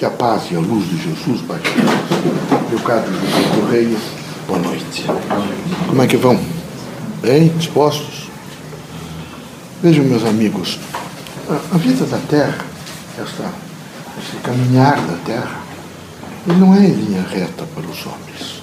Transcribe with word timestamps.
Que 0.00 0.06
a 0.06 0.10
paz 0.10 0.44
e 0.50 0.56
a 0.56 0.58
luz 0.58 0.88
de 0.88 0.96
Jesus 0.96 1.42
baixe 1.42 1.68
a 1.78 1.82
nós. 1.82 2.70
Meu 2.70 2.80
caro 2.80 3.04
José 3.04 3.54
Correia, 3.54 3.98
boa 4.46 4.58
noite. 4.58 5.04
Como 5.86 6.00
é 6.00 6.06
que 6.06 6.16
vão? 6.16 6.40
Bem 7.20 7.48
dispostos? 7.48 8.30
Vejam, 9.82 10.02
meus 10.06 10.24
amigos, 10.24 10.78
a, 11.50 11.74
a 11.74 11.76
vida 11.76 12.06
da 12.06 12.16
Terra, 12.16 12.64
esta, 13.18 13.52
esse 14.22 14.38
caminhar 14.42 14.98
da 15.02 15.18
Terra, 15.18 15.60
ele 16.48 16.58
não 16.58 16.74
é 16.74 16.78
em 16.78 16.92
linha 16.92 17.20
reta 17.20 17.66
para 17.66 17.84
os 17.84 18.06
homens. 18.06 18.62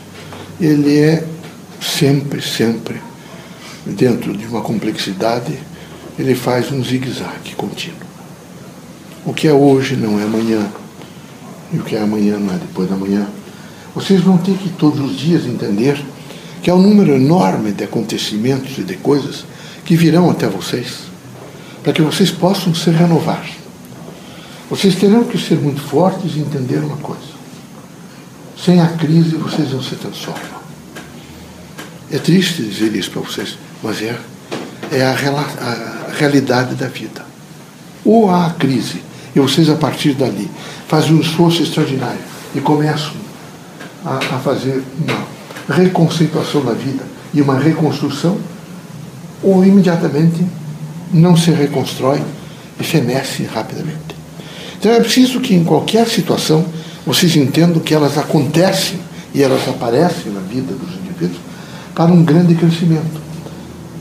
Ele 0.60 1.00
é 1.00 1.24
sempre, 1.80 2.42
sempre, 2.42 3.00
dentro 3.86 4.36
de 4.36 4.48
uma 4.48 4.62
complexidade, 4.62 5.56
ele 6.18 6.34
faz 6.34 6.72
um 6.72 6.84
zigue-zague 6.84 7.54
contínuo. 7.56 8.00
O 9.24 9.36
que 9.36 9.48
é 9.48 9.54
hoje 9.54 9.96
não 9.96 10.20
é 10.20 10.24
amanhã, 10.24 10.68
e 11.72 11.78
o 11.78 11.84
que 11.84 11.96
é 11.96 12.02
amanhã 12.02 12.38
não 12.38 12.54
é 12.54 12.58
depois 12.58 12.90
da 12.90 12.96
manhã. 12.96 13.28
Vocês 13.94 14.22
vão 14.22 14.38
ter 14.38 14.58
que 14.58 14.70
todos 14.70 15.00
os 15.00 15.18
dias 15.18 15.46
entender 15.46 16.04
que 16.62 16.70
há 16.70 16.76
um 16.76 16.82
número 16.82 17.14
enorme 17.14 17.72
de 17.72 17.84
acontecimentos 17.84 18.78
e 18.78 18.84
de 18.84 18.96
coisas 18.98 19.46
que 19.86 19.96
virão 19.96 20.30
até 20.30 20.48
vocês, 20.48 21.00
para 21.84 21.94
que 21.94 22.02
vocês 22.02 22.30
possam 22.30 22.76
se 22.76 22.90
renovar. 22.90 23.46
Vocês 24.70 24.96
terão 24.96 25.24
que 25.24 25.38
ser 25.38 25.58
muito 25.58 25.82
fortes 25.82 26.36
e 26.36 26.40
entender 26.40 26.80
uma 26.80 26.98
coisa. 26.98 27.38
Sem 28.64 28.82
a 28.82 28.88
crise, 28.88 29.36
vocês 29.36 29.72
não 29.72 29.82
se 29.82 29.96
transformam. 29.96 30.58
É 32.12 32.18
triste 32.18 32.64
dizer 32.64 32.94
isso 32.96 33.12
para 33.12 33.22
vocês, 33.22 33.58
mas 33.82 34.02
é, 34.02 34.18
é 34.92 35.04
a, 35.04 35.12
a 35.12 36.14
realidade 36.14 36.76
da 36.76 36.88
vida. 36.88 37.26
Ou 38.04 38.30
há 38.30 38.48
a 38.48 38.50
crise, 38.52 39.02
e 39.36 39.40
vocês, 39.40 39.70
a 39.70 39.76
partir 39.76 40.14
dali, 40.14 40.50
fazem 40.88 41.14
um 41.14 41.20
esforço 41.20 41.62
extraordinário 41.62 42.20
e 42.56 42.62
começam 42.62 43.14
a, 44.06 44.18
a 44.18 44.40
fazer 44.40 44.84
uma 45.00 45.76
reconceituação 45.76 46.64
da 46.64 46.74
vida 46.74 47.04
e 47.34 47.42
uma 47.42 47.60
reconstrução, 47.60 48.38
ou 49.44 49.64
imediatamente 49.66 50.46
não 51.14 51.36
se 51.36 51.52
reconstrói 51.52 52.22
e 52.80 52.84
fenece 52.84 53.44
rapidamente. 53.44 54.16
Então 54.80 54.92
é 54.92 55.00
preciso 55.00 55.40
que 55.40 55.54
em 55.54 55.64
qualquer 55.64 56.08
situação 56.08 56.66
vocês 57.06 57.36
entendam 57.36 57.82
que 57.82 57.94
elas 57.94 58.18
acontecem 58.18 59.00
e 59.34 59.44
elas 59.44 59.68
aparecem 59.68 60.32
na 60.32 60.42
vida 60.42 60.74
dos 60.74 60.96
indivíduos 60.96 61.40
para 61.94 62.12
um 62.12 62.24
grande 62.24 62.56
crescimento, 62.56 63.22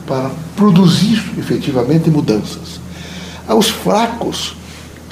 para 0.06 0.30
produzir 0.54 1.22
efetivamente 1.38 2.10
mudanças. 2.10 2.80
Aos 3.48 3.68
fracos 3.68 4.54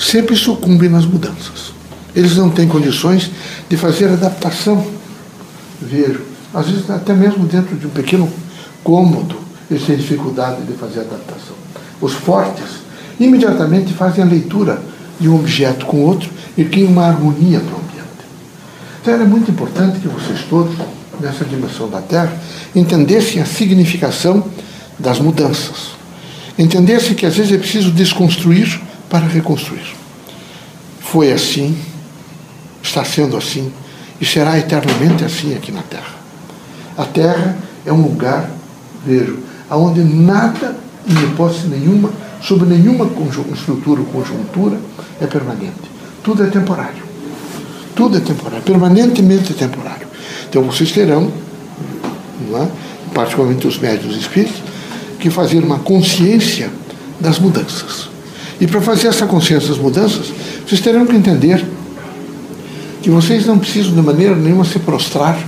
sempre 0.04 0.36
sucumbem 0.36 0.88
nas 0.88 1.06
mudanças. 1.06 1.72
Eles 2.14 2.36
não 2.36 2.50
têm 2.50 2.68
condições 2.68 3.30
de 3.68 3.76
fazer 3.76 4.06
adaptação. 4.06 4.86
Vejo, 5.80 6.20
às 6.52 6.68
vezes 6.68 6.88
até 6.90 7.12
mesmo 7.12 7.46
dentro 7.46 7.76
de 7.76 7.86
um 7.86 7.90
pequeno 7.90 8.30
cômodo, 8.82 9.36
eles 9.70 9.84
têm 9.84 9.96
dificuldade 9.96 10.62
de 10.62 10.74
fazer 10.74 11.00
adaptação. 11.00 11.56
Os 12.00 12.12
fortes 12.12 12.84
imediatamente 13.18 13.92
fazem 13.92 14.22
a 14.22 14.26
leitura 14.26 14.80
de 15.18 15.28
um 15.28 15.36
objeto 15.36 15.86
com 15.86 16.04
outro 16.04 16.30
e 16.56 16.64
criam 16.64 16.90
uma 16.90 17.06
harmonia 17.06 17.60
para 17.60 17.74
o 17.74 17.78
ambiente. 17.78 18.26
Então 19.00 19.14
era 19.14 19.24
muito 19.24 19.50
importante 19.50 19.98
que 20.00 20.08
vocês 20.08 20.40
todos, 20.48 20.74
nessa 21.20 21.44
dimensão 21.44 21.88
da 21.88 22.00
Terra, 22.00 22.32
entendessem 22.74 23.40
a 23.40 23.46
significação 23.46 24.44
das 24.98 25.18
mudanças. 25.18 25.94
Entendessem 26.58 27.14
que 27.14 27.26
às 27.26 27.36
vezes 27.36 27.52
é 27.52 27.58
preciso 27.58 27.90
desconstruir 27.90 28.80
para 29.14 29.28
reconstruir. 29.28 29.94
Foi 30.98 31.30
assim, 31.30 31.78
está 32.82 33.04
sendo 33.04 33.36
assim 33.36 33.72
e 34.20 34.26
será 34.26 34.58
eternamente 34.58 35.24
assim 35.24 35.54
aqui 35.54 35.70
na 35.70 35.82
Terra. 35.82 36.16
A 36.98 37.04
Terra 37.04 37.56
é 37.86 37.92
um 37.92 38.02
lugar, 38.02 38.50
vejo, 39.06 39.38
onde 39.70 40.02
nada, 40.02 40.76
em 41.06 41.14
hipótese 41.26 41.68
nenhuma, 41.68 42.10
sob 42.42 42.66
nenhuma 42.66 43.08
estrutura 43.54 44.00
ou 44.00 44.06
conjuntura, 44.06 44.80
é 45.20 45.26
permanente. 45.28 45.88
Tudo 46.24 46.42
é 46.42 46.48
temporário. 46.48 47.04
Tudo 47.94 48.16
é 48.16 48.20
temporário, 48.20 48.64
permanentemente 48.64 49.54
temporário. 49.54 50.08
Então 50.50 50.64
vocês 50.64 50.90
terão, 50.90 51.32
é? 52.52 52.68
particularmente 53.14 53.64
os 53.64 53.78
médios 53.78 54.16
espíritos, 54.16 54.60
que 55.20 55.30
fazer 55.30 55.62
uma 55.62 55.78
consciência 55.78 56.68
das 57.20 57.38
mudanças. 57.38 58.12
E 58.60 58.66
para 58.66 58.80
fazer 58.80 59.08
essa 59.08 59.26
consciência 59.26 59.68
das 59.68 59.78
mudanças, 59.78 60.32
vocês 60.66 60.80
terão 60.80 61.06
que 61.06 61.16
entender 61.16 61.64
que 63.02 63.10
vocês 63.10 63.44
não 63.46 63.58
precisam 63.58 63.92
de 63.92 64.00
maneira 64.00 64.34
nenhuma 64.34 64.64
se 64.64 64.78
prostrar 64.78 65.38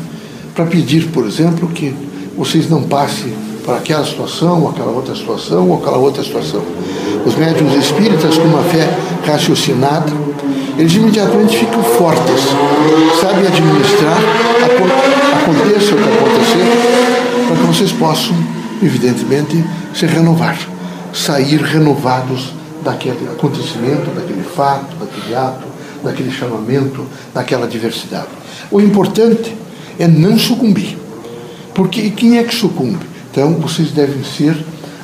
para 0.55 0.67
pedir, 0.67 1.09
por 1.09 1.27
exemplo, 1.27 1.69
que 1.69 1.94
vocês 2.37 2.69
não 2.69 2.83
passem 2.83 3.33
por 3.65 3.75
aquela 3.75 4.05
situação, 4.05 4.69
aquela 4.69 4.91
outra 4.91 5.15
situação, 5.15 5.69
ou 5.71 5.78
aquela 5.78 5.97
outra 5.97 6.22
situação. 6.22 6.62
Os 7.25 7.34
médiums 7.34 7.75
espíritas, 7.75 8.37
com 8.39 8.44
uma 8.44 8.62
fé 8.62 8.89
raciocinada, 9.27 10.12
eles 10.78 10.93
imediatamente 10.94 11.56
ficam 11.56 11.83
fortes, 11.83 12.43
sabem 13.21 13.47
administrar, 13.47 14.19
aconteça 15.43 15.94
o 15.94 15.97
que 15.97 16.09
acontecer, 16.09 17.47
para 17.47 17.56
que 17.56 17.67
vocês 17.67 17.93
possam, 17.93 18.37
evidentemente, 18.83 19.65
se 19.94 20.06
renovar, 20.06 20.59
sair 21.12 21.61
renovados 21.62 22.53
daquele 22.87 23.29
acontecimento, 23.29 24.15
daquele 24.15 24.45
fato, 24.45 24.95
daquele 24.97 25.35
ato, 25.35 25.67
daquele 26.05 26.31
chamamento, 26.31 27.05
daquela 27.35 27.67
diversidade. 27.67 28.29
O 28.71 28.81
importante 28.81 29.57
é 29.99 30.07
não 30.07 30.39
sucumbir. 30.39 30.97
Porque 31.75 32.11
quem 32.11 32.39
é 32.39 32.45
que 32.45 32.55
sucumbe? 32.55 33.05
Então, 33.31 33.55
vocês 33.55 33.91
devem 33.91 34.23
ser 34.23 34.57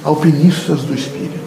alpinistas 0.04 0.82
do 0.82 0.94
Espírito. 0.94 1.42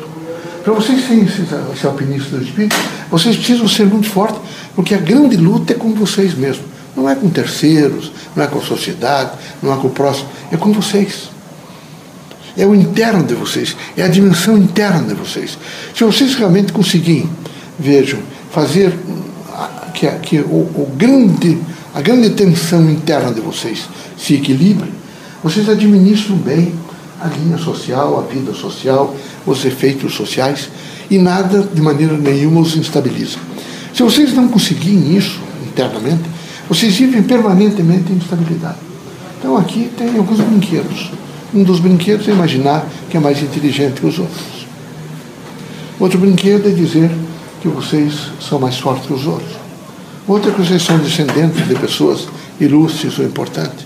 Para 0.62 0.74
vocês 0.74 1.08
serem 1.08 1.28
ser 1.28 1.88
alpinistas 1.88 2.32
do 2.32 2.44
Espírito, 2.44 2.76
vocês 3.10 3.38
precisam 3.38 3.68
ser 3.68 3.86
muito 3.86 4.10
fortes, 4.10 4.42
porque 4.76 4.94
a 4.94 4.98
grande 4.98 5.38
luta 5.38 5.72
é 5.72 5.76
com 5.76 5.94
vocês 5.94 6.34
mesmos. 6.34 6.66
Não 6.96 7.10
é 7.10 7.16
com 7.16 7.30
terceiros, 7.30 8.12
não 8.36 8.44
é 8.44 8.48
com 8.48 8.60
a 8.60 8.62
sociedade, 8.62 9.32
não 9.64 9.74
é 9.74 9.78
com 9.78 9.88
o 9.88 9.92
próximo, 9.92 10.28
é 10.52 10.58
com 10.58 10.72
vocês 10.72 11.35
é 12.58 12.66
o 12.66 12.74
interno 12.74 13.24
de 13.24 13.34
vocês, 13.34 13.76
é 13.98 14.04
a 14.04 14.08
dimensão 14.08 14.58
interna 14.58 15.02
de 15.02 15.14
vocês. 15.14 15.58
Se 15.96 16.04
vocês 16.04 16.36
realmente 16.36 16.72
conseguirem, 16.72 17.30
vejam, 17.78 18.20
fazer 18.52 18.94
que, 19.94 20.08
que 20.22 20.40
o, 20.40 20.68
o 20.76 20.92
grande, 20.98 21.58
a 21.94 22.02
grande 22.02 22.32
tensão 22.32 22.90
interna 22.90 23.34
de 23.34 23.42
vocês 23.42 23.88
se 24.18 24.36
equilibre, 24.36 24.90
vocês 25.44 25.68
administram 25.70 26.38
bem 26.38 26.74
a 27.22 27.28
linha 27.28 27.58
social, 27.58 28.20
a 28.20 28.34
vida 28.34 28.54
social, 28.54 29.16
os 29.46 29.64
efeitos 29.66 30.14
sociais, 30.14 30.70
e 31.10 31.18
nada 31.18 31.62
de 31.62 31.82
maneira 31.82 32.18
nenhuma 32.18 32.62
os 32.62 32.76
instabiliza. 32.76 33.38
Se 33.94 34.04
vocês 34.04 34.34
não 34.34 34.48
conseguirem 34.48 35.16
isso 35.16 35.40
internamente, 35.66 36.24
vocês 36.68 36.96
vivem 36.96 37.24
permanentemente 37.24 38.12
em 38.12 38.16
instabilidade. 38.16 38.78
Então 39.38 39.56
aqui 39.56 39.90
tem 39.98 40.18
alguns 40.18 40.40
brinquedos. 40.40 41.12
Um 41.56 41.64
dos 41.64 41.80
brinquedos 41.80 42.28
é 42.28 42.32
imaginar 42.32 42.86
que 43.10 43.16
é 43.16 43.20
mais 43.20 43.42
inteligente 43.42 44.02
que 44.02 44.06
os 44.06 44.20
outros. 44.20 44.68
Outro 45.98 46.20
brinquedo 46.20 46.68
é 46.68 46.72
dizer 46.74 47.10
que 47.62 47.70
vocês 47.70 48.14
são 48.42 48.60
mais 48.60 48.78
fortes 48.78 49.08
que 49.08 49.14
os 49.14 49.26
outros. 49.26 49.54
Outro 50.28 50.50
é 50.50 50.54
que 50.54 50.60
vocês 50.60 50.84
são 50.84 50.98
descendentes 50.98 51.66
de 51.66 51.74
pessoas 51.76 52.28
ilustres 52.60 53.18
ou 53.20 53.26
importantes. 53.26 53.86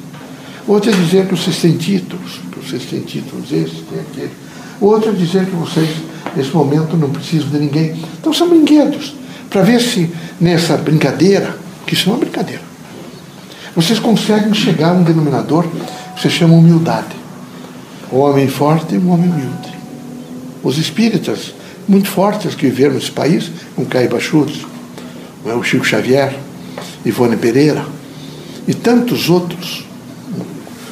Outro 0.68 0.90
é 0.90 0.94
dizer 0.96 1.28
que 1.28 1.36
vocês 1.36 1.58
têm 1.58 1.78
títulos, 1.78 2.42
que 2.52 2.60
vocês 2.60 2.86
têm 2.86 3.02
títulos 3.02 3.52
esse, 3.52 3.84
tem 3.84 4.00
aquele. 4.00 4.32
Outro 4.82 5.12
é 5.12 5.14
dizer 5.14 5.46
que 5.46 5.56
vocês, 5.56 5.90
nesse 6.36 6.52
momento, 6.52 6.98
não 6.98 7.12
precisam 7.12 7.50
de 7.50 7.60
ninguém. 7.60 8.04
Então 8.20 8.34
são 8.34 8.50
brinquedos. 8.50 9.14
Para 9.48 9.62
ver 9.62 9.80
se 9.80 10.10
nessa 10.42 10.76
brincadeira, 10.76 11.56
que 11.86 11.94
isso 11.94 12.10
é 12.10 12.14
uma 12.14 12.20
brincadeira, 12.20 12.64
vocês 13.76 14.00
conseguem 14.00 14.56
chegar 14.56 14.90
a 14.90 14.94
um 14.94 15.04
denominador 15.04 15.68
que 16.16 16.22
se 16.24 16.32
chama 16.32 16.56
humildade. 16.56 17.19
O 18.12 18.18
homem 18.18 18.48
forte 18.48 18.96
e 18.96 18.98
o 18.98 19.10
homem 19.10 19.30
humilde. 19.30 19.78
Os 20.64 20.78
espíritas, 20.78 21.54
muito 21.88 22.10
fortes 22.10 22.56
que 22.56 22.68
viveram 22.68 22.96
nesse 22.96 23.12
país, 23.12 23.52
como 23.76 23.88
Caio 23.88 24.20
Schultz, 24.20 24.66
o 25.46 25.64
Chico 25.64 25.86
Xavier, 25.86 26.38
Ivone 27.06 27.38
Pereira 27.38 27.86
e 28.68 28.74
tantos 28.74 29.30
outros, 29.30 29.86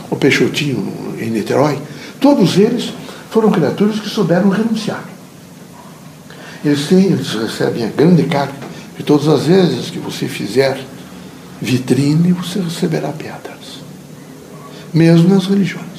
o 0.10 0.16
Peixotinho 0.16 1.16
em 1.20 1.30
Niterói, 1.30 1.78
todos 2.20 2.58
eles 2.58 2.94
foram 3.30 3.52
criaturas 3.52 4.00
que 4.00 4.10
souberam 4.10 4.50
renunciar. 4.50 5.04
Eles 6.64 6.88
têm, 6.88 7.06
eles 7.06 7.34
recebem 7.34 7.86
a 7.86 7.90
grande 7.90 8.24
carga 8.24 8.54
e 8.98 9.04
todas 9.04 9.28
as 9.28 9.44
vezes 9.46 9.90
que 9.90 10.00
você 10.00 10.28
fizer 10.28 10.80
vitrine, 11.62 12.32
você 12.32 12.60
receberá 12.60 13.10
pedras. 13.10 13.82
Mesmo 14.94 15.30
nas 15.30 15.46
religiões. 15.46 15.97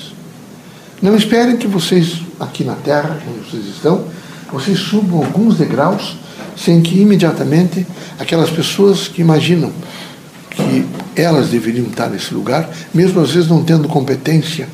Não 1.00 1.16
esperem 1.16 1.56
que 1.56 1.66
vocês, 1.66 2.22
aqui 2.40 2.64
na 2.64 2.74
Terra, 2.74 3.20
onde 3.28 3.48
vocês 3.48 3.66
estão, 3.66 4.04
vocês 4.52 4.78
subam 4.78 5.18
alguns 5.18 5.56
degraus 5.56 6.16
sem 6.56 6.80
que 6.80 7.00
imediatamente 7.00 7.86
aquelas 8.18 8.50
pessoas 8.50 9.06
que 9.06 9.20
imaginam 9.20 9.72
que 10.50 10.84
elas 11.14 11.48
deveriam 11.48 11.86
estar 11.86 12.08
nesse 12.08 12.34
lugar, 12.34 12.68
mesmo 12.92 13.20
às 13.20 13.30
vezes 13.30 13.48
não 13.48 13.62
tendo 13.62 13.88
competência 13.88 14.68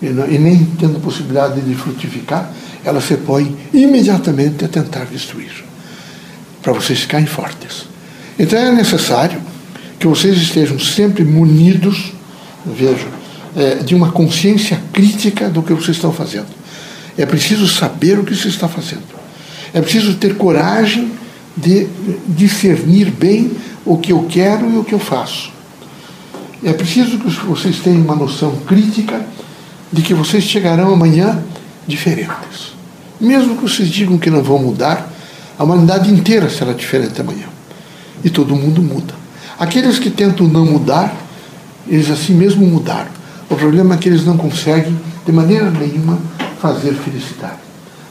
e, 0.00 0.38
nem 0.38 0.64
tendo 0.78 1.00
possibilidade 1.00 1.60
de 1.60 1.74
frutificar, 1.74 2.50
elas 2.84 3.04
se 3.04 3.16
põem 3.16 3.54
imediatamente 3.72 4.64
a 4.64 4.68
tentar 4.68 5.04
destruir, 5.04 5.52
para 6.62 6.72
vocês 6.72 7.00
ficarem 7.00 7.26
fortes. 7.26 7.86
Então 8.38 8.58
é 8.58 8.72
necessário 8.72 9.40
que 9.98 10.06
vocês 10.06 10.36
estejam 10.36 10.78
sempre 10.78 11.24
munidos, 11.24 12.12
vejo, 12.64 13.08
é, 13.56 13.76
de 13.76 13.94
uma 13.94 14.12
consciência 14.12 14.78
crítica 14.92 15.48
do 15.48 15.62
que 15.62 15.72
vocês 15.72 15.96
estão 15.96 16.12
fazendo. 16.12 16.46
É 17.16 17.24
preciso 17.24 17.66
saber 17.66 18.18
o 18.18 18.24
que 18.24 18.34
se 18.36 18.48
está 18.48 18.68
fazendo. 18.68 19.16
É 19.72 19.80
preciso 19.80 20.14
ter 20.16 20.36
coragem 20.36 21.10
de 21.56 21.88
discernir 22.28 23.10
bem 23.10 23.50
o 23.84 23.96
que 23.96 24.12
eu 24.12 24.26
quero 24.28 24.70
e 24.70 24.76
o 24.76 24.84
que 24.84 24.92
eu 24.92 24.98
faço. 24.98 25.50
É 26.62 26.72
preciso 26.72 27.18
que 27.18 27.30
vocês 27.46 27.78
tenham 27.78 28.02
uma 28.02 28.14
noção 28.14 28.56
crítica 28.66 29.24
de 29.90 30.02
que 30.02 30.12
vocês 30.12 30.44
chegarão 30.44 30.92
amanhã 30.92 31.42
diferentes. 31.86 32.74
Mesmo 33.18 33.56
que 33.56 33.62
vocês 33.62 33.88
digam 33.88 34.18
que 34.18 34.28
não 34.28 34.42
vão 34.42 34.58
mudar, 34.58 35.10
a 35.58 35.64
humanidade 35.64 36.12
inteira 36.12 36.50
será 36.50 36.74
diferente 36.74 37.18
amanhã. 37.20 37.46
E 38.22 38.28
todo 38.28 38.54
mundo 38.54 38.82
muda. 38.82 39.14
Aqueles 39.58 39.98
que 39.98 40.10
tentam 40.10 40.46
não 40.46 40.66
mudar, 40.66 41.14
eles 41.88 42.10
assim 42.10 42.34
mesmo 42.34 42.66
mudaram. 42.66 43.15
O 43.48 43.56
problema 43.56 43.94
é 43.94 43.98
que 43.98 44.08
eles 44.08 44.24
não 44.24 44.36
conseguem, 44.36 44.98
de 45.24 45.32
maneira 45.32 45.70
nenhuma, 45.70 46.18
fazer 46.60 46.94
felicidade. 46.94 47.58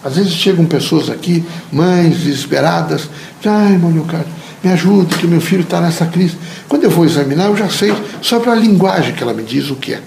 Às 0.03 0.17
vezes 0.17 0.33
chegam 0.33 0.65
pessoas 0.65 1.09
aqui, 1.09 1.43
mães 1.71 2.17
desesperadas, 2.17 3.09
ai, 3.43 3.77
Leocádio, 3.77 4.27
me 4.63 4.71
ajude, 4.71 5.15
que 5.17 5.27
meu 5.27 5.41
filho 5.41 5.63
está 5.63 5.81
nessa 5.81 6.05
crise. 6.05 6.37
Quando 6.69 6.83
eu 6.83 6.91
vou 6.91 7.05
examinar, 7.05 7.45
eu 7.45 7.57
já 7.57 7.69
sei, 7.69 7.93
só 8.21 8.39
pela 8.39 8.55
linguagem 8.55 9.13
que 9.13 9.23
ela 9.23 9.33
me 9.33 9.43
diz 9.43 9.69
o 9.69 9.75
que 9.75 9.93
é. 9.93 10.01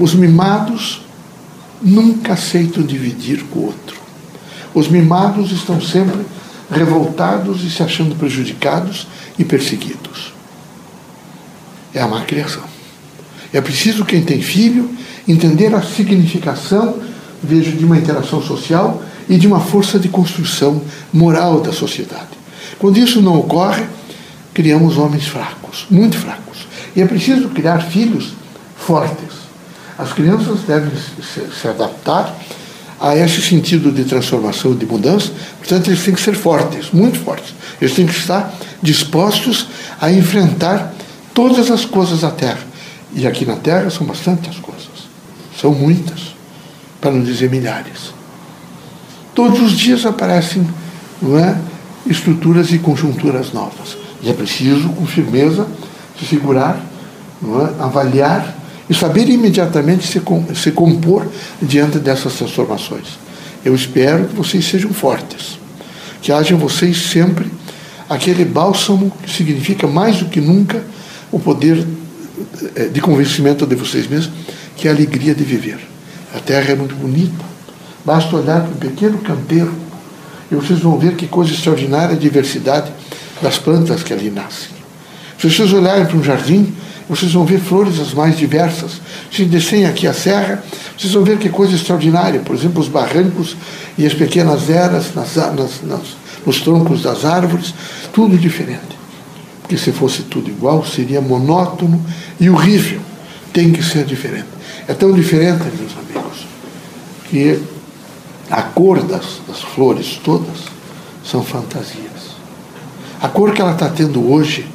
Os 0.00 0.14
mimados 0.14 1.02
nunca 1.82 2.34
aceitam 2.34 2.82
dividir 2.82 3.42
com 3.44 3.58
o 3.58 3.66
outro. 3.66 4.00
Os 4.72 4.88
mimados 4.88 5.50
estão 5.50 5.80
sempre 5.80 6.24
revoltados 6.70 7.62
e 7.64 7.70
se 7.70 7.82
achando 7.82 8.14
prejudicados 8.14 9.06
e 9.38 9.44
perseguidos. 9.44 10.32
É 11.92 12.00
a 12.00 12.06
má 12.06 12.22
criação. 12.22 12.62
É 13.52 13.60
preciso 13.60 14.04
quem 14.04 14.22
tem 14.22 14.40
filho 14.40 14.90
entender 15.28 15.74
a 15.74 15.82
significação, 15.82 16.96
vejo, 17.42 17.72
de 17.72 17.84
uma 17.84 17.98
interação 17.98 18.42
social 18.42 19.02
e 19.28 19.36
de 19.36 19.46
uma 19.46 19.60
força 19.60 19.98
de 19.98 20.08
construção 20.08 20.82
moral 21.12 21.60
da 21.60 21.72
sociedade. 21.72 22.30
Quando 22.78 22.98
isso 22.98 23.20
não 23.20 23.38
ocorre, 23.38 23.84
criamos 24.54 24.96
homens 24.96 25.28
fracos, 25.28 25.86
muito 25.90 26.16
fracos. 26.16 26.66
E 26.96 27.02
é 27.02 27.06
preciso 27.06 27.48
criar 27.50 27.80
filhos 27.80 28.32
fortes. 28.76 29.42
As 29.98 30.12
crianças 30.12 30.60
devem 30.66 30.90
se, 30.90 31.68
adaptar 31.68 32.34
a 32.98 33.16
esse 33.16 33.42
sentido 33.42 33.90
de 33.92 34.04
transformação, 34.04 34.74
de 34.74 34.86
mudança, 34.86 35.30
portanto, 35.58 35.88
eles 35.88 36.02
têm 36.04 36.14
que 36.14 36.20
ser 36.20 36.34
fortes, 36.34 36.90
muito 36.92 37.18
fortes. 37.18 37.52
Eles 37.80 37.94
têm 37.94 38.06
que 38.06 38.16
estar 38.16 38.52
dispostos 38.80 39.66
a 40.00 40.10
enfrentar 40.10 40.94
todas 41.34 41.70
as 41.70 41.84
coisas 41.84 42.20
da 42.20 42.30
Terra 42.30 42.71
e 43.14 43.26
aqui 43.26 43.44
na 43.44 43.56
Terra 43.56 43.90
são 43.90 44.06
bastantes 44.06 44.58
coisas. 44.58 45.08
São 45.60 45.72
muitas, 45.72 46.34
para 47.00 47.10
não 47.10 47.22
dizer 47.22 47.50
milhares. 47.50 48.14
Todos 49.34 49.60
os 49.60 49.72
dias 49.72 50.04
aparecem 50.04 50.66
é, 51.22 51.56
estruturas 52.06 52.72
e 52.72 52.78
conjunturas 52.78 53.52
novas. 53.52 53.96
E 54.22 54.30
é 54.30 54.32
preciso, 54.32 54.88
com 54.90 55.06
firmeza, 55.06 55.66
se 56.18 56.26
segurar, 56.26 56.80
é, 57.42 57.82
avaliar 57.82 58.56
e 58.88 58.94
saber 58.94 59.28
imediatamente 59.28 60.06
se, 60.06 60.20
se 60.54 60.70
compor 60.72 61.26
diante 61.60 61.98
dessas 61.98 62.34
transformações. 62.34 63.18
Eu 63.64 63.74
espero 63.74 64.26
que 64.28 64.34
vocês 64.34 64.64
sejam 64.64 64.92
fortes, 64.92 65.58
que 66.20 66.32
haja 66.32 66.54
em 66.54 66.58
vocês 66.58 67.10
sempre 67.10 67.50
aquele 68.08 68.44
bálsamo 68.44 69.12
que 69.22 69.30
significa 69.30 69.86
mais 69.86 70.18
do 70.18 70.26
que 70.26 70.40
nunca 70.40 70.82
o 71.30 71.38
poder 71.38 71.86
de 72.92 73.00
convencimento 73.00 73.66
de 73.66 73.74
vocês 73.74 74.06
mesmos, 74.06 74.32
que 74.76 74.88
é 74.88 74.90
a 74.90 74.94
alegria 74.94 75.34
de 75.34 75.44
viver. 75.44 75.78
A 76.34 76.38
terra 76.38 76.72
é 76.72 76.74
muito 76.74 76.94
bonita. 76.94 77.44
Basta 78.04 78.34
olhar 78.36 78.62
para 78.62 78.70
um 78.70 78.90
pequeno 78.90 79.18
canteiro 79.18 79.72
e 80.50 80.54
vocês 80.54 80.80
vão 80.80 80.98
ver 80.98 81.14
que 81.14 81.26
coisa 81.26 81.52
extraordinária 81.52 82.14
a 82.14 82.18
diversidade 82.18 82.90
das 83.40 83.58
plantas 83.58 84.02
que 84.02 84.12
ali 84.12 84.30
nascem. 84.30 84.70
Se 85.38 85.50
vocês 85.50 85.72
olharem 85.72 86.06
para 86.06 86.16
um 86.16 86.22
jardim, 86.22 86.72
vocês 87.08 87.32
vão 87.32 87.44
ver 87.44 87.60
flores 87.60 87.98
as 88.00 88.14
mais 88.14 88.36
diversas. 88.36 89.00
Se 89.30 89.44
descerem 89.44 89.86
aqui 89.86 90.06
a 90.06 90.12
serra, 90.12 90.62
vocês 90.96 91.12
vão 91.12 91.24
ver 91.24 91.38
que 91.38 91.48
coisa 91.48 91.74
extraordinária. 91.74 92.40
Por 92.40 92.54
exemplo, 92.54 92.80
os 92.80 92.88
barrancos 92.88 93.56
e 93.98 94.06
as 94.06 94.14
pequenas 94.14 94.70
eras 94.70 95.14
nas, 95.14 95.34
nas, 95.36 95.82
nas, 95.82 96.02
nos 96.46 96.60
troncos 96.60 97.02
das 97.02 97.24
árvores, 97.24 97.74
tudo 98.12 98.38
diferente 98.38 99.01
que 99.68 99.76
se 99.76 99.92
fosse 99.92 100.22
tudo 100.22 100.50
igual 100.50 100.84
seria 100.84 101.20
monótono 101.20 102.04
e 102.38 102.50
horrível. 102.50 103.00
Tem 103.52 103.72
que 103.72 103.82
ser 103.82 104.04
diferente. 104.04 104.48
É 104.88 104.94
tão 104.94 105.12
diferente, 105.12 105.62
meus 105.78 105.92
amigos, 105.96 106.46
que 107.28 107.62
a 108.50 108.62
cor 108.62 109.02
das, 109.02 109.40
das 109.46 109.60
flores 109.60 110.20
todas 110.22 110.64
são 111.24 111.42
fantasias. 111.42 112.32
A 113.20 113.28
cor 113.28 113.52
que 113.52 113.62
ela 113.62 113.72
está 113.72 113.88
tendo 113.88 114.30
hoje, 114.30 114.66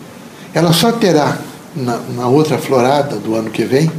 ela 0.54 0.72
só 0.72 0.92
terá 0.92 1.38
na, 1.76 1.98
na 2.16 2.28
outra 2.28 2.58
florada 2.58 3.18
do 3.18 3.36
ano 3.36 3.50
que 3.50 3.66
vem, 3.66 3.92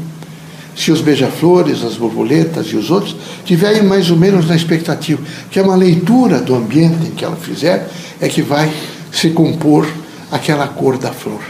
se 0.75 0.93
os 0.93 1.00
beija-flores, 1.00 1.84
as 1.84 1.96
borboletas 1.96 2.67
e 2.69 2.76
os 2.76 2.91
outros 2.91 3.17
tiverem 3.44 3.82
mais 3.82 4.11
ou 4.11 4.17
menos 4.17 4.49
na 4.49 4.55
expectativa, 4.55 5.20
que 5.50 5.58
é 5.58 5.62
uma 5.62 5.75
leitura 5.75 6.41
do 6.41 6.55
ambiente 6.55 7.08
em 7.08 7.11
que 7.11 7.25
ela 7.25 7.37
fizer, 7.37 7.88
é 8.20 8.29
que 8.29 8.43
vai 8.43 8.73
se 9.11 9.31
compor 9.31 9.87
aquela 10.31 10.69
cor 10.69 10.99
da 10.99 11.13
flor. 11.13 11.41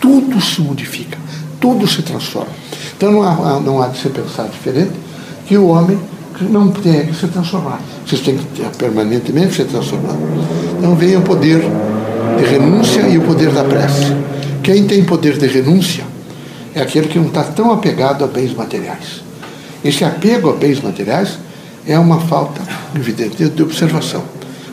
Tudo 0.00 0.40
se 0.40 0.60
modifica, 0.60 1.18
tudo 1.60 1.86
se 1.86 2.02
transforma. 2.02 2.52
Então 2.96 3.12
não 3.12 3.22
há, 3.22 3.60
não 3.60 3.82
há 3.82 3.88
de 3.88 3.98
se 3.98 4.08
pensar 4.08 4.48
diferente 4.48 4.92
que 5.46 5.56
o 5.56 5.68
homem 5.68 5.98
não 6.48 6.70
tem 6.70 7.06
que 7.06 7.14
se 7.14 7.26
transformar. 7.28 7.80
Vocês 8.06 8.22
têm 8.22 8.38
que 8.38 8.62
permanentemente 8.78 9.54
se 9.54 9.64
transformar. 9.64 10.16
Então 10.78 10.94
vem 10.94 11.16
o 11.16 11.22
poder 11.22 11.60
de 12.38 12.44
renúncia 12.44 13.02
e 13.02 13.18
o 13.18 13.22
poder 13.22 13.50
da 13.50 13.64
prece. 13.64 14.16
Quem 14.62 14.86
tem 14.86 15.04
poder 15.04 15.36
de 15.36 15.46
renúncia 15.46 16.04
é 16.74 16.80
aquele 16.80 17.08
que 17.08 17.18
não 17.18 17.26
está 17.26 17.44
tão 17.44 17.72
apegado 17.72 18.24
a 18.24 18.26
bens 18.26 18.54
materiais. 18.54 19.22
Esse 19.84 20.04
apego 20.04 20.50
a 20.50 20.52
bens 20.52 20.80
materiais 20.80 21.38
é 21.86 21.98
uma 21.98 22.20
falta 22.20 22.60
evidente 22.94 23.48
de 23.48 23.62
observação. 23.62 24.22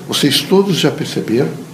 Vocês 0.08 0.42
todos 0.42 0.77
já 0.77 0.92
perceberam 0.92 1.66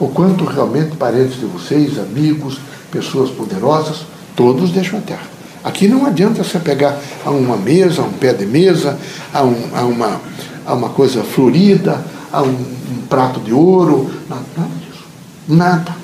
o 0.00 0.08
quanto 0.08 0.44
realmente 0.44 0.96
parentes 0.96 1.38
de 1.38 1.44
vocês, 1.44 1.98
amigos, 1.98 2.58
pessoas 2.90 3.30
poderosas, 3.30 4.06
todos 4.34 4.70
deixam 4.70 4.98
a 4.98 5.02
terra. 5.02 5.28
Aqui 5.62 5.86
não 5.86 6.06
adianta 6.06 6.42
você 6.42 6.58
pegar 6.58 6.98
a 7.24 7.30
uma 7.30 7.58
mesa, 7.58 8.00
a 8.00 8.06
um 8.06 8.12
pé 8.12 8.32
de 8.32 8.46
mesa, 8.46 8.98
a, 9.32 9.44
um, 9.44 9.68
a, 9.74 9.82
uma, 9.82 10.20
a 10.64 10.74
uma 10.74 10.88
coisa 10.88 11.22
florida, 11.22 12.02
a 12.32 12.42
um, 12.42 12.48
um 12.48 13.06
prato 13.10 13.40
de 13.40 13.52
ouro, 13.52 14.10
nada, 14.26 14.42
nada 14.56 14.70
disso. 14.80 15.04
Nada. 15.46 15.94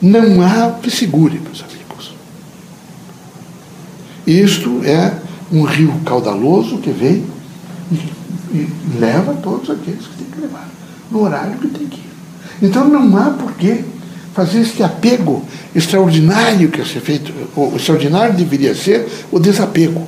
Não 0.00 0.42
há 0.42 0.72
que 0.82 0.90
segure, 0.90 1.38
meus 1.38 1.62
amigos. 1.62 2.14
Isto 4.26 4.84
é 4.84 5.14
um 5.52 5.62
rio 5.62 5.94
caudaloso 6.04 6.78
que 6.78 6.90
vem 6.90 7.24
e, 7.92 7.94
e 8.52 8.68
leva 8.98 9.34
todos 9.34 9.70
aqueles 9.70 10.04
que 10.04 10.16
tem 10.16 10.26
que 10.26 10.40
levar, 10.40 10.68
no 11.12 11.22
horário 11.22 11.58
que 11.58 11.68
tem 11.68 11.86
que 11.86 12.00
ir. 12.00 12.11
Então 12.60 12.88
não 12.88 13.16
há 13.16 13.30
por 13.30 13.52
que 13.52 13.84
fazer 14.34 14.60
este 14.60 14.82
apego 14.82 15.44
extraordinário 15.74 16.70
que 16.70 16.80
é 16.80 16.84
ser 16.84 17.00
feito. 17.00 17.32
O 17.56 17.76
extraordinário 17.76 18.34
deveria 18.34 18.74
ser 18.74 19.06
o 19.30 19.38
desapego. 19.38 20.06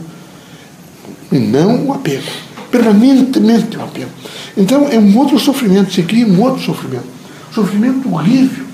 E 1.31 1.39
não 1.39 1.87
o 1.89 1.93
apego. 1.93 2.23
Permanentemente 2.71 3.77
o 3.77 3.83
apego. 3.83 4.11
Então 4.57 4.89
é 4.89 4.99
um 4.99 5.17
outro 5.19 5.39
sofrimento, 5.39 5.93
se 5.93 6.03
cria 6.03 6.27
um 6.27 6.41
outro 6.41 6.63
sofrimento. 6.63 7.07
Sofrimento 7.53 8.13
horrível. 8.13 8.65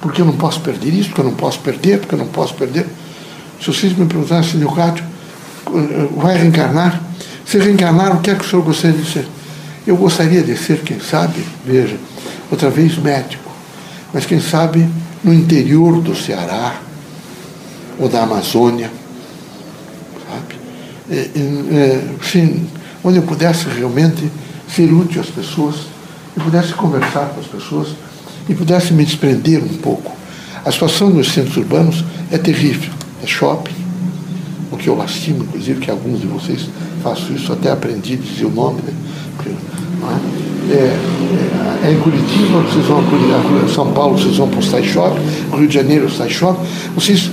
Porque 0.00 0.20
eu 0.20 0.26
não 0.26 0.36
posso 0.36 0.60
perder 0.60 0.92
isso, 0.92 1.08
porque 1.08 1.20
eu 1.20 1.26
não 1.26 1.34
posso 1.34 1.60
perder, 1.60 2.00
porque 2.00 2.14
eu 2.14 2.18
não 2.18 2.26
posso 2.26 2.54
perder. 2.54 2.86
Se 3.60 3.66
vocês 3.68 3.96
me 3.96 4.06
perguntassem, 4.06 4.58
Leocádio, 4.58 5.04
vai 6.16 6.36
reencarnar? 6.36 7.00
Se 7.46 7.58
reencarnar, 7.58 8.16
o 8.16 8.20
que 8.20 8.30
é 8.30 8.34
que 8.34 8.44
o 8.44 8.48
senhor 8.48 8.64
gostaria 8.64 8.96
de 8.96 9.10
ser? 9.10 9.26
Eu 9.86 9.96
gostaria 9.96 10.42
de 10.42 10.56
ser, 10.56 10.80
quem 10.82 11.00
sabe, 11.00 11.44
veja, 11.64 11.96
outra 12.50 12.70
vez 12.70 12.96
médico, 12.98 13.50
mas 14.12 14.24
quem 14.24 14.40
sabe 14.40 14.88
no 15.24 15.32
interior 15.32 16.00
do 16.00 16.14
Ceará 16.14 16.80
ou 17.98 18.08
da 18.08 18.22
Amazônia, 18.22 18.90
sabe? 20.28 20.54
É, 21.10 21.28
é, 21.74 22.02
sim, 22.22 22.66
onde 23.02 23.18
eu 23.18 23.22
pudesse 23.22 23.66
realmente 23.68 24.30
ser 24.68 24.92
útil 24.92 25.20
às 25.20 25.28
pessoas 25.28 25.76
e 26.36 26.40
pudesse 26.40 26.72
conversar 26.74 27.30
com 27.30 27.40
as 27.40 27.46
pessoas 27.46 27.88
e 28.48 28.54
pudesse 28.54 28.92
me 28.92 29.04
desprender 29.04 29.62
um 29.62 29.76
pouco. 29.78 30.12
A 30.64 30.70
situação 30.70 31.10
nos 31.10 31.32
centros 31.32 31.56
urbanos 31.56 32.04
é 32.30 32.38
terrível. 32.38 32.92
É 33.22 33.26
shopping, 33.26 33.74
o 34.70 34.76
que 34.76 34.88
eu 34.88 34.96
lastimo, 34.96 35.44
inclusive, 35.44 35.80
que 35.80 35.90
alguns 35.90 36.20
de 36.20 36.26
vocês 36.26 36.68
façam 37.02 37.34
isso, 37.34 37.52
até 37.52 37.70
aprendi 37.70 38.14
a 38.14 38.16
dizer 38.16 38.46
o 38.46 38.50
nome, 38.50 38.80
né? 38.82 38.92
É, 39.46 39.71
é, 40.70 41.86
é, 41.86 41.92
em 41.92 42.00
Curitiba, 42.00 42.60
vocês 42.60 42.86
vão 42.86 43.00
a 43.00 43.68
São 43.68 43.92
Paulo, 43.92 44.18
vocês 44.18 44.36
vão 44.36 44.48
para 44.48 44.60
o 44.60 44.62
Sai 44.62 44.82
Shopping, 44.82 45.20
Rio 45.56 45.68
de 45.68 45.74
Janeiro, 45.74 46.10
Sai 46.10 46.30
Shopping, 46.30 46.66
vocês, 46.94 47.30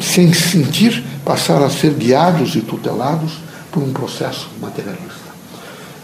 sem 0.00 0.32
sentir, 0.32 1.02
passaram 1.24 1.66
a 1.66 1.70
ser 1.70 1.92
guiados 1.92 2.54
e 2.54 2.60
tutelados 2.60 3.32
por 3.70 3.82
um 3.82 3.92
processo 3.92 4.48
materialista. 4.60 5.32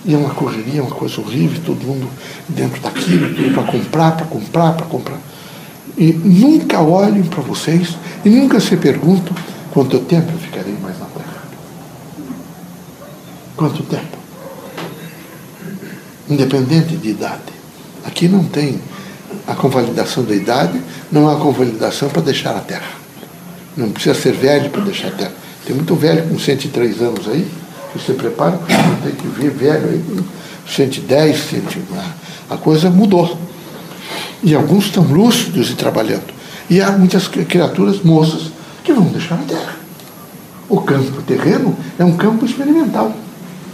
E 0.04 0.14
é 0.14 0.16
uma 0.16 0.30
correria, 0.30 0.82
uma 0.82 0.90
coisa 0.90 1.20
horrível, 1.20 1.60
todo 1.64 1.84
mundo 1.84 2.08
dentro 2.48 2.80
daquilo, 2.80 3.34
tudo 3.34 3.52
para 3.52 3.64
comprar, 3.64 4.16
para 4.16 4.26
comprar, 4.26 4.72
para 4.74 4.86
comprar. 4.86 5.18
E 5.96 6.12
nunca 6.12 6.80
olhem 6.80 7.24
para 7.24 7.42
vocês 7.42 7.96
e 8.24 8.30
nunca 8.30 8.60
se 8.60 8.76
perguntam 8.76 9.34
quanto 9.72 9.98
tempo 10.00 10.32
eu 10.32 10.38
ficarei 10.38 10.74
mais 10.80 10.98
na 10.98 11.06
Terra. 11.06 11.42
Quanto 13.56 13.82
tempo? 13.82 14.17
Independente 16.30 16.96
de 16.96 17.10
idade. 17.10 17.52
Aqui 18.04 18.28
não 18.28 18.44
tem 18.44 18.80
a 19.46 19.54
convalidação 19.54 20.24
da 20.24 20.34
idade, 20.34 20.80
não 21.10 21.28
há 21.28 21.36
convalidação 21.36 22.08
para 22.08 22.22
deixar 22.22 22.56
a 22.56 22.60
Terra. 22.60 22.92
Não 23.76 23.90
precisa 23.90 24.14
ser 24.14 24.32
velho 24.32 24.70
para 24.70 24.82
deixar 24.82 25.08
a 25.08 25.12
Terra. 25.12 25.32
Tem 25.64 25.74
muito 25.74 25.94
velho 25.94 26.26
com 26.28 26.38
103 26.38 27.00
anos 27.02 27.28
aí, 27.28 27.46
que 27.92 27.98
se 27.98 28.12
prepara, 28.12 28.58
tem 29.02 29.12
que 29.12 29.26
ver 29.28 29.50
velho 29.50 29.88
aí, 29.90 30.04
110, 30.66 31.38
100, 31.50 31.62
a 32.50 32.56
coisa 32.56 32.90
mudou. 32.90 33.38
E 34.42 34.54
alguns 34.54 34.86
estão 34.86 35.04
lúcidos 35.04 35.70
e 35.70 35.74
trabalhando. 35.74 36.32
E 36.70 36.80
há 36.80 36.92
muitas 36.92 37.28
criaturas 37.28 38.02
moças 38.02 38.50
que 38.84 38.92
vão 38.92 39.04
deixar 39.06 39.36
a 39.36 39.38
terra. 39.38 39.76
O 40.68 40.80
campo 40.80 41.22
terreno 41.22 41.76
é 41.98 42.04
um 42.04 42.16
campo 42.16 42.44
experimental. 42.44 43.14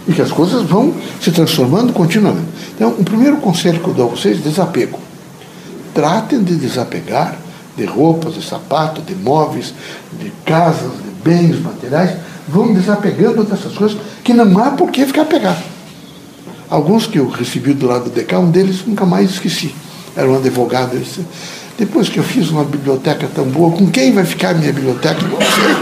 E 0.07 0.13
que 0.13 0.21
as 0.21 0.31
coisas 0.31 0.63
vão 0.63 0.93
se 1.19 1.31
transformando 1.31 1.91
continuamente. 1.93 2.47
Então, 2.75 2.89
o 2.89 3.03
primeiro 3.03 3.37
conselho 3.37 3.79
que 3.79 3.87
eu 3.87 3.93
dou 3.93 4.07
a 4.07 4.09
vocês 4.09 4.37
é 4.37 4.41
desapego. 4.41 4.99
Tratem 5.93 6.43
de 6.43 6.55
desapegar 6.55 7.37
de 7.75 7.85
roupas, 7.85 8.35
de 8.35 8.41
sapatos, 8.41 9.05
de 9.05 9.15
móveis, 9.15 9.73
de 10.19 10.31
casas, 10.45 10.91
de 10.91 11.11
bens 11.23 11.59
materiais. 11.59 12.17
Vão 12.47 12.73
desapegando 12.73 13.43
dessas 13.43 13.73
coisas 13.73 13.97
que 14.23 14.33
não 14.33 14.57
há 14.59 14.71
por 14.71 14.91
que 14.91 15.05
ficar 15.05 15.23
apegado. 15.23 15.63
Alguns 16.69 17.05
que 17.05 17.19
eu 17.19 17.27
recebi 17.29 17.73
do 17.73 17.87
lado 17.87 18.09
de 18.09 18.23
cá, 18.23 18.39
um 18.39 18.49
deles 18.49 18.85
nunca 18.85 19.05
mais 19.05 19.31
esqueci. 19.31 19.73
Era 20.15 20.29
um 20.29 20.37
advogado. 20.37 20.97
Disse, 20.97 21.25
depois 21.77 22.07
que 22.07 22.17
eu 22.17 22.23
fiz 22.23 22.49
uma 22.49 22.63
biblioteca 22.63 23.27
tão 23.33 23.45
boa, 23.45 23.71
com 23.71 23.87
quem 23.87 24.13
vai 24.13 24.25
ficar 24.25 24.51
a 24.51 24.53
minha 24.53 24.71
biblioteca? 24.71 25.21
Não 25.21 25.37
sei. 25.39 25.75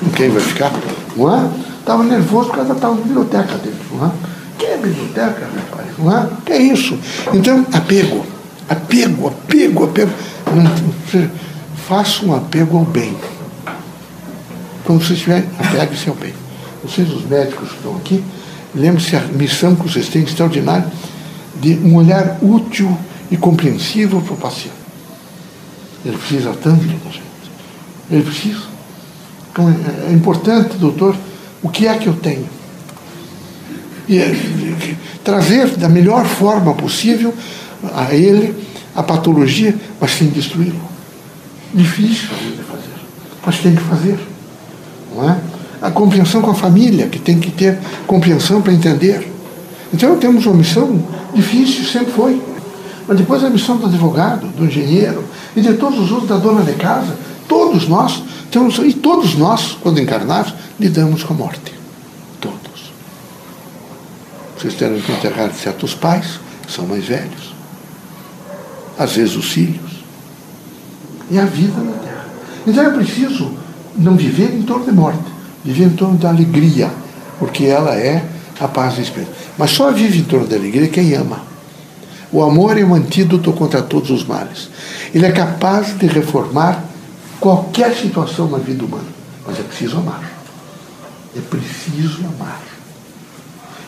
Com 0.00 0.10
quem 0.10 0.30
vai 0.30 0.42
ficar? 0.42 0.72
Não 1.16 1.34
é? 1.34 1.50
Estava 1.84 2.02
nervoso 2.02 2.48
por 2.48 2.56
causa 2.56 2.72
da 2.72 2.80
tal 2.80 2.94
biblioteca 2.94 3.58
dele. 3.58 3.76
Não 3.92 4.06
é? 4.06 4.10
Que 4.58 4.64
é 4.64 4.76
biblioteca, 4.78 5.46
rapaz? 5.54 5.86
Não? 5.98 6.36
Que 6.36 6.52
é 6.52 6.62
isso? 6.62 6.98
Então, 7.34 7.66
apego. 7.74 8.24
Apego, 8.66 9.28
apego, 9.28 9.84
apego. 9.84 10.10
Não, 10.46 11.30
faça 11.86 12.24
um 12.24 12.34
apego 12.34 12.78
ao 12.78 12.86
bem. 12.86 13.14
Quando 14.82 15.04
você 15.04 15.12
estiver, 15.12 15.46
apegue-se 15.58 16.08
ao 16.08 16.14
bem. 16.14 16.32
Vocês, 16.82 17.06
os 17.12 17.26
médicos 17.26 17.68
que 17.68 17.76
estão 17.76 17.96
aqui, 17.96 18.24
lembre-se 18.74 19.14
a 19.16 19.20
missão 19.20 19.76
que 19.76 19.82
vocês 19.82 20.08
têm 20.08 20.22
extraordinária 20.22 20.90
de 21.60 21.74
um 21.84 21.96
olhar 21.96 22.38
útil 22.40 22.96
e 23.30 23.36
compreensível 23.36 24.22
para 24.22 24.32
o 24.32 24.36
paciente. 24.38 24.72
Ele 26.02 26.16
precisa 26.16 26.54
tanto 26.62 26.82
da 26.82 27.10
gente. 27.10 27.24
Ele 28.10 28.22
precisa. 28.22 28.62
Então 29.52 29.68
é, 29.68 30.10
é 30.10 30.12
importante, 30.14 30.78
doutor, 30.78 31.14
o 31.64 31.68
que 31.70 31.88
é 31.88 31.94
que 31.96 32.06
eu 32.06 32.14
tenho? 32.14 32.46
E 34.06 34.20
trazer 35.24 35.70
da 35.76 35.88
melhor 35.88 36.26
forma 36.26 36.74
possível 36.74 37.32
a 37.94 38.14
ele 38.14 38.54
a 38.94 39.02
patologia, 39.02 39.74
mas 39.98 40.12
sem 40.12 40.28
destruí-lo. 40.28 40.80
Difícil 41.72 42.28
de 42.28 42.62
fazer, 42.62 42.94
mas 43.44 43.58
tem 43.58 43.74
que 43.74 43.82
fazer. 43.82 44.18
Não 45.14 45.28
é? 45.28 45.38
A 45.80 45.90
compreensão 45.90 46.42
com 46.42 46.50
a 46.50 46.54
família, 46.54 47.06
que 47.06 47.18
tem 47.18 47.40
que 47.40 47.50
ter 47.50 47.78
compreensão 48.06 48.60
para 48.60 48.72
entender. 48.72 49.26
Então 49.92 50.18
temos 50.18 50.44
uma 50.44 50.56
missão 50.56 51.02
difícil, 51.34 51.84
sempre 51.84 52.12
foi. 52.12 52.42
Mas 53.08 53.16
depois 53.16 53.42
a 53.42 53.48
missão 53.48 53.78
do 53.78 53.86
advogado, 53.86 54.46
do 54.48 54.66
engenheiro 54.66 55.24
e 55.56 55.62
de 55.62 55.74
todos 55.74 55.98
os 55.98 56.12
outros, 56.12 56.28
da 56.28 56.36
dona 56.36 56.62
de 56.62 56.74
casa, 56.74 57.16
todos 57.48 57.88
nós, 57.88 58.22
temos, 58.50 58.78
e 58.78 58.92
todos 58.92 59.34
nós, 59.34 59.76
quando 59.82 60.00
encarnados, 60.00 60.54
lidamos 60.78 61.22
com 61.22 61.34
a 61.34 61.36
morte. 61.36 61.74
Todos. 62.40 62.92
Vocês 64.56 64.74
terão 64.74 65.00
que 65.00 65.12
enterrar 65.12 65.52
certos 65.52 65.94
pais, 65.94 66.40
que 66.66 66.72
são 66.72 66.86
mais 66.86 67.04
velhos. 67.04 67.54
Às 68.98 69.12
vezes 69.12 69.36
os 69.36 69.46
filhos. 69.46 70.04
E 71.30 71.38
a 71.38 71.44
vida 71.44 71.80
na 71.80 71.92
Terra. 71.92 72.26
Então 72.66 72.84
é 72.84 72.90
preciso 72.90 73.50
não 73.96 74.16
viver 74.16 74.54
em 74.54 74.62
torno 74.62 74.84
de 74.84 74.92
morte, 74.92 75.24
viver 75.64 75.84
em 75.84 75.96
torno 75.96 76.16
da 76.16 76.28
alegria, 76.28 76.90
porque 77.38 77.64
ela 77.64 77.94
é 77.94 78.24
a 78.60 78.68
paz 78.68 78.94
do 78.94 79.02
Espírito. 79.02 79.32
Mas 79.58 79.70
só 79.70 79.90
vive 79.90 80.18
em 80.18 80.24
torno 80.24 80.46
da 80.46 80.56
alegria 80.56 80.88
quem 80.88 81.14
ama. 81.14 81.40
O 82.32 82.42
amor 82.42 82.76
é 82.76 82.84
um 82.84 82.94
antídoto 82.94 83.52
contra 83.52 83.82
todos 83.82 84.10
os 84.10 84.24
males. 84.24 84.68
Ele 85.14 85.24
é 85.24 85.30
capaz 85.30 85.96
de 85.96 86.06
reformar 86.06 86.84
qualquer 87.44 87.94
situação 87.94 88.48
na 88.48 88.56
vida 88.56 88.82
humana. 88.86 89.04
Mas 89.46 89.60
é 89.60 89.62
preciso 89.62 89.98
amar. 89.98 90.32
É 91.36 91.40
preciso 91.40 92.24
amar. 92.24 92.62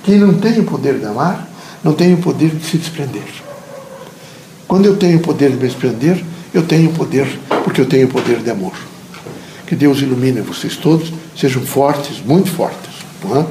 Quem 0.04 0.18
não 0.18 0.34
tem 0.34 0.60
o 0.60 0.64
poder 0.64 0.98
de 0.98 1.06
amar, 1.06 1.48
não 1.82 1.94
tem 1.94 2.12
o 2.12 2.18
poder 2.18 2.50
de 2.50 2.62
se 2.62 2.76
desprender. 2.76 3.24
Quando 4.68 4.84
eu 4.84 4.98
tenho 4.98 5.16
o 5.16 5.22
poder 5.22 5.52
de 5.52 5.56
me 5.56 5.68
desprender, 5.68 6.22
eu 6.52 6.66
tenho 6.66 6.90
o 6.90 6.92
poder, 6.92 7.26
porque 7.64 7.80
eu 7.80 7.86
tenho 7.86 8.06
o 8.06 8.10
poder 8.10 8.40
de 8.40 8.50
amor. 8.50 8.74
Que 9.66 9.74
Deus 9.74 10.02
ilumine 10.02 10.42
vocês 10.42 10.76
todos, 10.76 11.10
sejam 11.34 11.64
fortes, 11.64 12.20
muito 12.22 12.50
fortes. 12.50 12.92
Não 13.24 13.40
é? 13.40 13.46